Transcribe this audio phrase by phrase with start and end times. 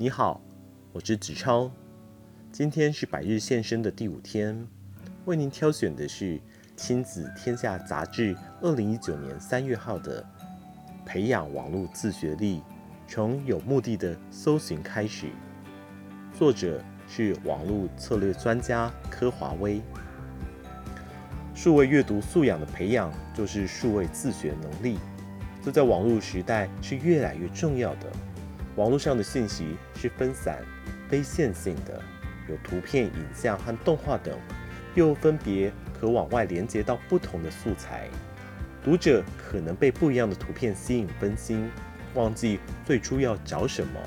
[0.00, 0.40] 你好，
[0.92, 1.68] 我是子超。
[2.52, 4.64] 今天是百日献声的第五天，
[5.24, 6.36] 为您挑选的是
[6.76, 10.22] 《亲子天下》杂志二零一九年三月号的
[11.04, 12.62] 《培养网络自学力：
[13.08, 15.26] 从有目的的搜寻开始》，
[16.38, 19.82] 作者是网络策略专家柯华威。
[21.56, 24.96] 数位阅读素养的培养，就是数位自学能力，
[25.60, 28.12] 这在网络时代是越来越重要的。
[28.78, 30.62] 网络上的信息是分散、
[31.08, 32.00] 非线性的，
[32.48, 34.38] 有图片、影像和动画等，
[34.94, 38.08] 又分别可往外连接到不同的素材。
[38.84, 41.68] 读者可能被不一样的图片吸引分心，
[42.14, 43.98] 忘记最初要找什么。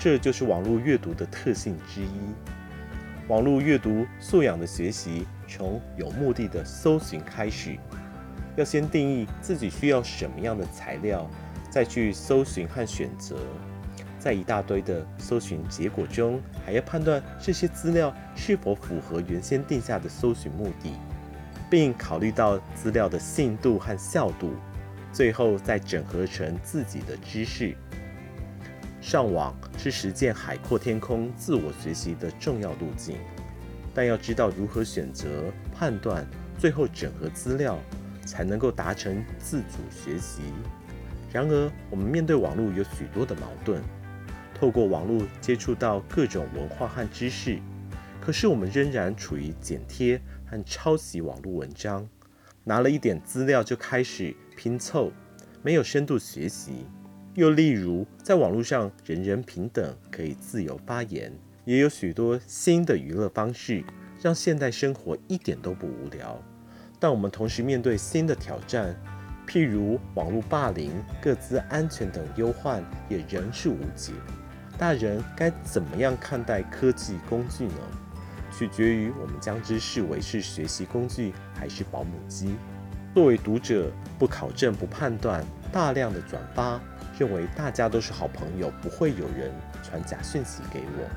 [0.00, 2.08] 这就是网络阅读的特性之一。
[3.28, 7.78] 网络阅读素养的学习，从有目的的搜寻开始，
[8.56, 11.30] 要先定义自己需要什么样的材料，
[11.70, 13.36] 再去搜寻和选择。
[14.22, 20.92] 在一大堆的搜寻结果中，还要判断这些资料是否符合原先定下的搜寻目的，
[21.68, 24.54] 并考虑到资料的信度和效度，
[25.12, 27.74] 最后再整合成自己的知识。
[29.00, 33.16] 上网是实践海阔天空、自我学习的重要路径，
[33.92, 36.24] 但要知道如何选择、判断，
[36.60, 37.76] 最后整合资料，
[38.24, 40.42] 才能够达成自主学习。
[41.32, 43.82] 然而，我们面对网络有许多的矛盾。
[44.62, 47.58] 透过网络接触到各种文化和知识，
[48.20, 52.08] 可是我们仍然处于剪贴和抄袭网络文章，
[52.62, 55.10] 拿了一点资料就开始拼凑，
[55.64, 56.86] 没有深度学习。
[57.34, 61.32] 又例如，在网络上人人平等，可以自由发言，
[61.64, 63.82] 也有许多新的娱乐方式，
[64.22, 66.40] 让现代生活一点都不无聊。
[67.00, 68.94] 但我们同时面对新的挑战，
[69.44, 74.12] 譬如网络霸凌、各自安全等忧患，也仍是无解。
[74.82, 77.74] 大人该怎么样看待科技工具呢？
[78.50, 82.56] 取决于我们将之视为是学习工具还是保姆机。
[83.14, 86.80] 作为读者，不考证、不判断，大量的转发，
[87.16, 89.52] 认为大家都是好朋友，不会有人
[89.84, 91.08] 传假讯息给我。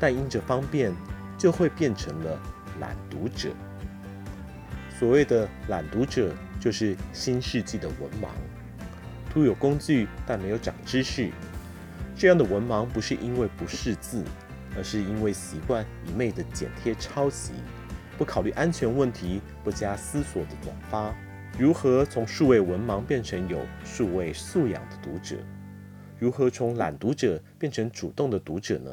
[0.00, 0.92] 但因着方便，
[1.38, 2.36] 就会变成了
[2.80, 3.50] 懒读者。
[4.98, 8.26] 所谓的懒读者，就是新世纪的文盲，
[9.32, 11.30] 徒有工具，但没有长知识。
[12.18, 14.24] 这样的文盲不是因为不识字，
[14.76, 17.52] 而是因为习惯一昧的剪贴抄袭，
[18.18, 21.14] 不考虑安全问题，不加思索的转发。
[21.56, 25.36] 如何从数位文盲变成有数位素养的读者？
[26.18, 28.90] 如何从懒读者变成主动的读者呢？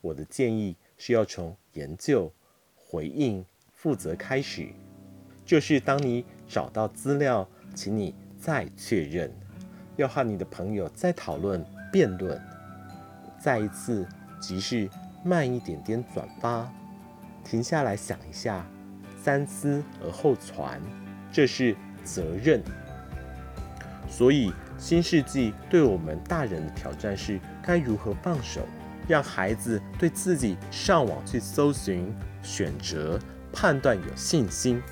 [0.00, 2.32] 我的建议是要从研究、
[2.74, 4.68] 回应、负责开始。
[5.44, 9.30] 就是当你找到资料，请你再确认，
[9.96, 11.64] 要和你的朋友再讨论。
[11.92, 12.42] 辩论，
[13.38, 14.04] 再一次，
[14.40, 14.90] 即是
[15.22, 16.68] 慢一点点转发，
[17.44, 18.66] 停下来想一下，
[19.22, 20.80] 三思而后传，
[21.30, 22.60] 这是责任。
[24.08, 28.62] 所以，新世纪对我们大人的挑战是：该如何放手，
[29.06, 32.12] 让孩子对自己上网去搜寻、
[32.42, 33.20] 选择、
[33.52, 34.82] 判断有信心。